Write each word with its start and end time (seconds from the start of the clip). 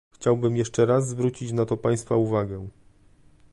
Chciałbym 0.11 0.57
jeszcze 0.57 0.85
raz 0.85 1.07
zwrócić 1.09 1.51
na 1.51 1.65
to 1.65 1.77
państwa 1.77 2.15
uwagę 2.15 2.67